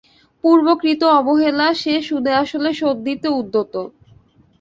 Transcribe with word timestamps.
পূর্বকৃত 0.43 1.01
অবহেলা 1.19 1.67
সে 1.73 1.93
সুদে 2.01 2.33
আসলে 2.43 2.69
শোধ 2.73 2.97
দিতে 3.07 3.27
উদ্যত। 3.39 3.73